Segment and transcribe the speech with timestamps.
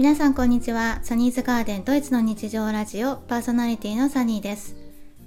[0.00, 1.00] 皆さんこんにちは。
[1.02, 4.74] サニーズガーデンドイツの日常ラジオパーソナリティのサニーです。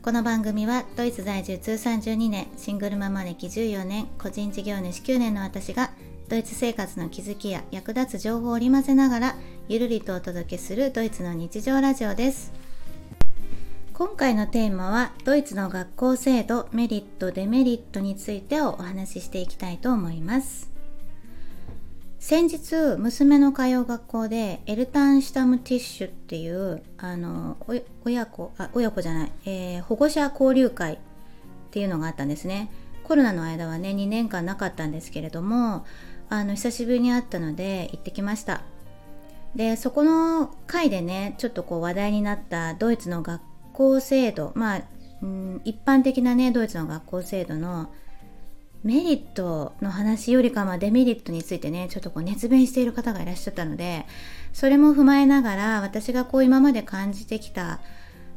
[0.02, 5.92] この番組はドイツ在住通算12年シングルママ歴14年個人事業主9年の私が
[6.28, 9.36] ドイツ生活の気づきや役立つ情報を織り交ぜながら
[9.68, 12.52] ゆるりとお届けするドイツの日常ラジオです。
[13.94, 20.73] 今回のテーマはドイツの学校制度メリットデメリットについてをお話ししていきたいと思います。
[22.24, 27.58] 先日娘の通う学校でエルタンシュタムティッシュっていうあの
[28.06, 30.98] 親子あ親子じゃない、えー、保護者交流会っ
[31.72, 32.72] ていうのがあったんですね。
[33.04, 35.86] コロナの間はね2年間なかったんですけれども
[36.30, 38.62] あの久しぶりに会ったので行ってきました。
[39.54, 43.42] でそこの会でねちょっとこう話題になったドイツの学
[43.74, 44.82] 校制度まあ、
[45.22, 47.92] うん、一般的なねドイツの学校制度の
[48.84, 54.06] メリットの話よりかはデメリットについてねちょっとこう熱弁している方がいらっしゃったので
[54.52, 57.80] それも踏まえながら私がこう今まで感じてきた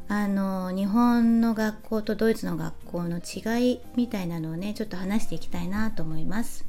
[0.09, 6.65] あの日本の学校とドイツの学校の違いみたいなのをねちょっと話していきたいなと思います。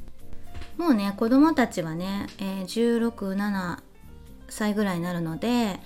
[0.77, 3.79] もうね子供たちはね、えー、167
[4.49, 5.79] 歳ぐらいになるので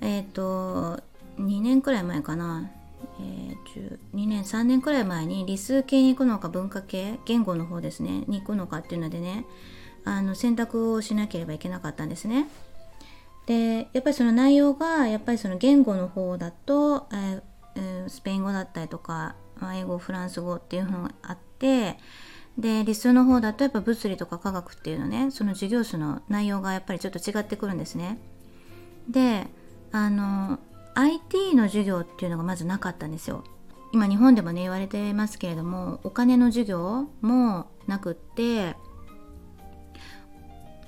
[0.00, 1.02] えっ、ー、と
[1.38, 2.70] 2年くらい前かな。
[3.76, 9.44] えー、2年3年くらい前に理数系に行くのか文化系言語の方ですねに行くのかっていうのでね
[10.04, 12.48] あの選択をしなければいけなかったんですね。
[13.46, 21.98] でやっぱりその内容がやっぱりその言語の方だと、えー、スペイン語だったりとか、ま、英語フランス語っていうのがあって
[22.56, 28.18] で理数の方だとやっぱ物理とか科学っていうのねその授業数の内容がやっぱりちょっと違ってくるんですね。
[29.08, 29.48] で
[29.90, 30.58] あの
[30.94, 33.44] IT の授業っていうのがまずなかったんですよ。
[33.92, 38.74] 今日本でもね言われてますけれどもお金の授業もなくって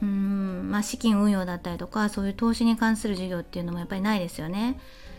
[0.03, 4.79] うんまあ資金運用だったりとかそういう投資に関する授業っていうのもやっぱりないですよね。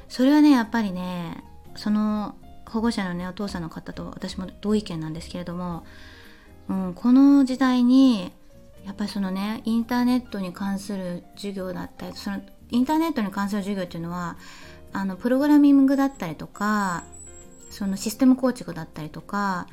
[0.10, 1.44] それはねやっぱりね
[1.76, 2.36] その
[2.68, 5.86] 保護者のねお父さんの方と私も同意見なんですけれども、
[6.70, 8.32] うん、この時代に
[8.86, 14.38] やっぱりそのねインターネットに関する授業だったりそのインターネットに関する授業っていうのは
[14.94, 17.04] あのプログラミングだったりとか
[17.76, 19.68] そのシステム構築だったりとか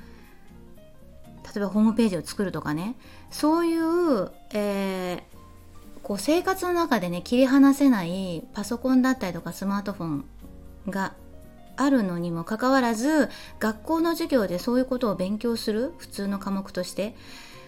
[1.44, 2.96] 例えばホームページを作るとかね
[3.30, 5.20] そういう、えー、
[6.02, 10.24] こう生活の中でね切り離せないパソコンだったりとかスマートフォン
[10.88, 11.14] が
[11.76, 13.28] あるのにもかかわらず
[13.60, 17.14] 学校の授業でそういうことを勉強する普通の科目として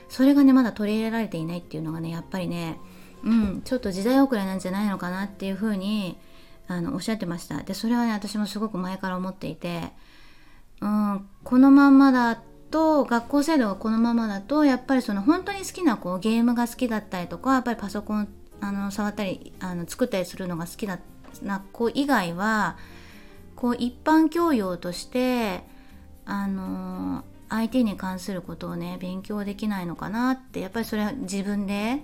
[0.09, 2.81] それがねまだ取り入れられていないっていうのがねやっぱりね
[3.23, 6.19] うんちょっと時代遅れなんじゃないのかなっていうふうに
[6.67, 7.63] あのおっしゃってました。
[7.63, 9.93] でそれはね私もすごく前から思っていて、
[10.85, 18.29] うん、このままだと学校制度がこのままだとやっぱりその本当に好きなこうゲームが好きだったりとかやっぱりパソコン
[18.61, 20.99] あの触ったりあの作ったりするのが好きな
[21.73, 22.77] 子以外は
[23.57, 25.63] こう一般教養として
[26.27, 32.03] あの IT に関することをね勉強できないのかなってやっぱりそれは自分で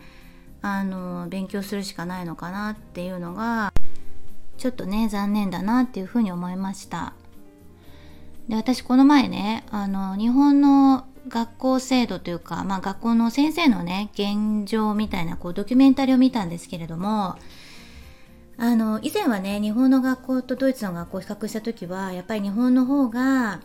[0.63, 3.75] あの勉強するしかないのかなっていうのが
[4.57, 7.13] ちょっとね残念だなっていうふうに思いました。
[8.51, 17.37] で私この前ねあの日本の学校制度というか、まあ、学校の先生のね現状みたいなこうドキュメンタリーを見たんですけれども
[18.59, 23.61] あの以前はね日本の学校とドイツの学校を比較した時はやっぱり日本の方が、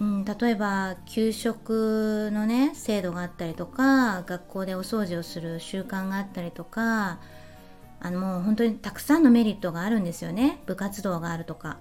[0.00, 7.18] うん、例えば給食のね制度があったりとか学校でお掃除をする習慣があったりとか
[8.00, 11.76] あのもう本当にたくさんのメリットがあるんですよね部活動があるとか。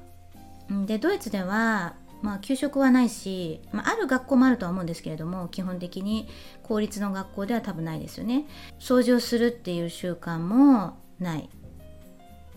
[0.85, 6.27] でドイツではまあ、給食はないし、まあ、ある学校もあるとは思うんですけれども基本的に
[6.63, 8.45] 公立の学校では多分ないですよね。
[8.79, 11.49] 掃除をするっていう習慣もない。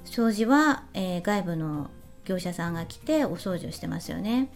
[0.05, 1.91] 掃除は、えー、外部の
[2.25, 4.49] 業者さんが来てお掃除をしてますよね。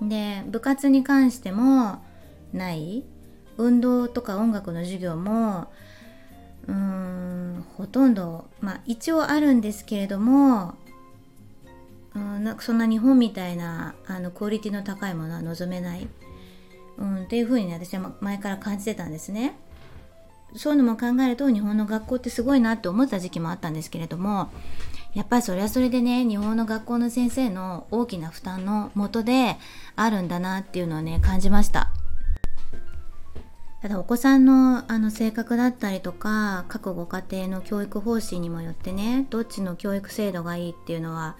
[0.00, 2.02] で部活に関しても
[2.52, 3.04] ない。
[3.58, 5.68] 運動とか音楽の授業も
[6.66, 10.74] うーんほとんどまあ一応あるんですけれども
[12.16, 16.08] うんなんかそんな日本みたいなあのクオリティの高いものは望めない、
[16.96, 19.58] うん、っていうふうに、ね、私は前から感じてたんですね。
[20.54, 24.48] そういうのも考えると日本の学校ってすごいなって思った時期もあったんですけれども
[25.12, 29.56] やっぱりそれはそれでね日本の学校の先生の大きな負担のもとで
[29.96, 31.90] あるんだなっていうのをね感じました。
[33.82, 41.36] ただお子さんのあの性格だったりとか各ご家庭の教育方針にもよってねどっちの教育制度がいいっていうのは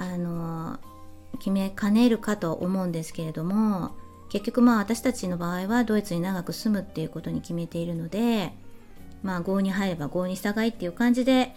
[0.00, 0.78] あの
[1.38, 3.90] 決めかねるかと思うんですけれども
[4.30, 8.52] 結局まあ私たちの場合はドイツに長く住むっていうことに決めているので
[9.22, 11.54] まあ合に入れば合に従いっていう感じで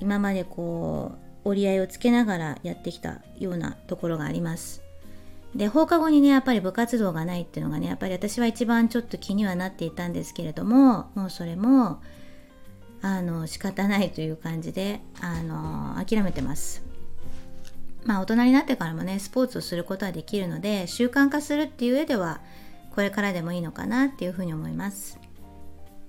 [0.00, 1.12] 今までこ
[1.44, 4.82] う折り合いをつけながらやってきたようなところがあります。
[5.54, 12.00] で放課後にねやっぱり部活動がないっていうのがねやっぱり私は一番ちょっと気にはなっていたんですけれどももうそれも
[13.02, 16.91] あの仕方ないという感じであの諦めてます
[18.04, 22.40] まあ大人になってからもねスポーツをすることはできるので習慣化するっていう上では
[22.94, 25.18] これからでもいいのかなっていうふうに思います。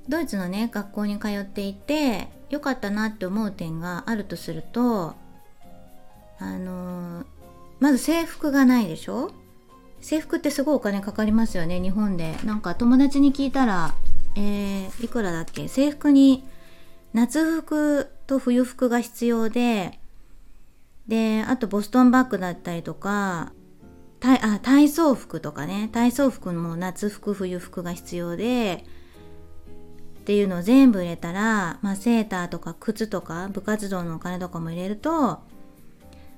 [0.09, 5.15] ドイツのね学校に通っていて良かったなって思う点があるとすると
[6.39, 7.23] あの
[7.79, 9.31] まず制服がないでしょ？
[10.01, 12.35] 制服ってすごいお金かかりますよね日本で。
[12.43, 13.93] なんか友達に聞いたら
[14.35, 15.67] えー、いくらだっけ？
[15.67, 16.43] 制服に
[17.13, 19.99] 夏服と冬服が必要で
[21.07, 23.53] であとボストンバッグだったりとか
[24.21, 28.85] あ体操服とかね体操服も夏服冬服が必要で
[30.19, 35.41] っていうのを全部入れたら、まあ、セーターとか靴とか部活動のお金とかも入れると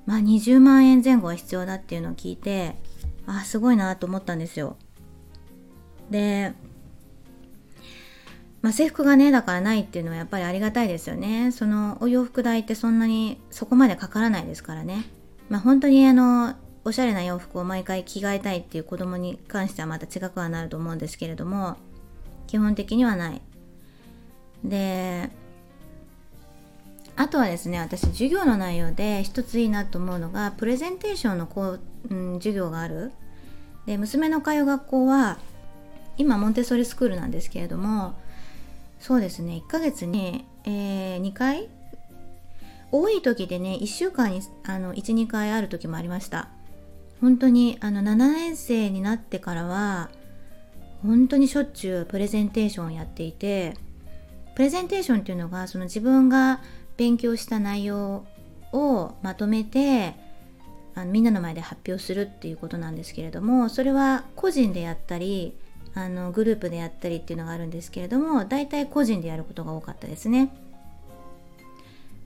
[0.07, 2.75] まあ20万円前後は必要だっていうのを聞いて
[3.27, 4.77] あすごいなと思ったんですよ。
[6.09, 6.53] で、
[8.65, 11.51] まあ、制服がねだからないっていうのはやっぱりありがたいですよね。
[11.51, 15.05] そのお洋服代ってそんなにそこまでかからないですからね。
[15.49, 21.77] まあ本当にあのおしゃれな洋服を毎回着替えたいっていう子供に関してはまた違くはなると思うんですけれども
[22.47, 23.41] 基本的にはない。
[24.63, 25.29] で
[27.15, 31.79] あとはですね私授業の内容で一ついいなと思うのがプレゼンテーションのこう、
[32.09, 33.11] うん、授業がある
[33.85, 35.37] で娘の通う学校は
[36.17, 38.15] 今モンテッソリスクールなんですけれども
[39.05, 39.61] そうですね。
[39.63, 41.69] 1ヶ月に、えー、2回？
[42.91, 46.49] 多い時でね1週間に12回ある時もありました。
[47.21, 50.09] 本当にあの7年生になってからは
[51.03, 53.75] 本当にしょっちゅうプレゼンテーションをやっていて
[54.55, 56.61] プレゼンテーションっていうのがその自分が
[56.97, 58.25] 勉強した内容
[58.73, 60.15] をまとめて
[60.95, 65.55] あのみんなの前で発表するっていうことなんですけれどもそれは個人でやったり
[65.95, 70.53] あのグループでやったりっていうのがあるんですけれども大体個人でやることが多かったですね。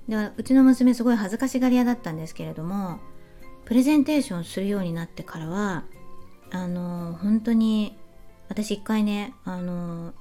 [0.07, 3.00] ではうちの娘すごい恥ずかしがり屋だったんですけれども
[3.66, 5.83] プレゼンテーションするようになってからは
[6.50, 7.95] あの本当に
[8.48, 10.15] 私一回ねあの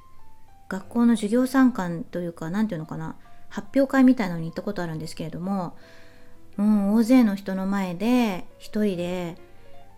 [0.69, 3.17] 学校の授業参観というか何て言うのかな
[3.49, 5.75] 発表会みたいなのに行ったことあるんですけれども
[6.59, 9.37] も、う、大勢の人の前で一人で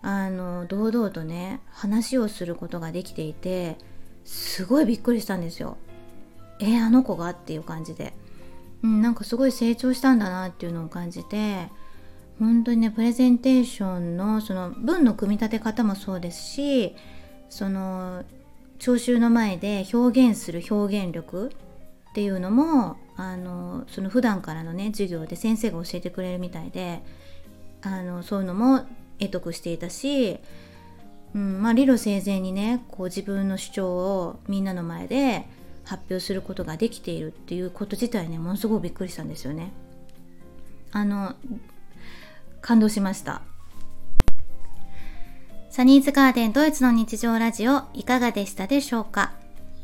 [0.01, 3.77] あの堂々とね話をすることができていて
[4.23, 5.77] すごいびっくりしたんですよ。
[6.59, 7.29] えー、あの子が？
[7.29, 8.13] っていう感じで、
[8.83, 11.67] うん、なんかすごい成長したんだなっていうのを感じて
[12.39, 16.95] 本当にねプレゼンテーションのその文の組み立て方もそうですし
[17.49, 18.23] その
[18.79, 21.51] 聴衆の前で表現する表現力
[22.09, 27.03] っていうのもあのその普段からのね授業で先生が教えてくれるみたいで
[27.83, 28.85] あのそういうのも
[29.29, 30.39] 得得していたし、
[31.33, 35.45] うんまあ、理路整然にねこう自分の主張をみんなの前で
[35.83, 39.71] 発表することができているっていうこと自体ねものすごくびっくりしたんですよね。
[40.91, 41.35] あの
[42.61, 43.41] 感動しました。
[45.69, 49.31] サニーズガーデンドイツの日常ラジオいかがでしたでしょうか？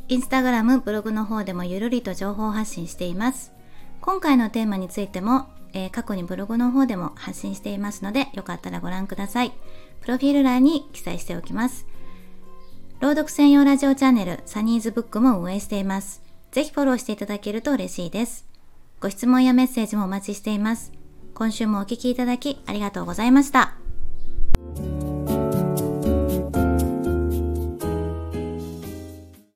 [0.09, 3.53] インスタグラム、ブログの方でもゆるりと情報発信しています。
[4.01, 9.51] 今回のテーマについても、えー、過去にブログの方でも発信していますので、よかったらご覧ください。
[10.01, 11.85] プロフィール欄に記載しておきます。
[12.99, 16.21] 朗読専用ラジオチャンネル、サニーズブックも運営しています。
[16.51, 18.45] ぜひフォローしていただけると嬉しいです。
[18.99, 20.91] ご質問やメッセージもお待ちしています。
[21.35, 23.86] 今週もお聴きいただきありがとうございました。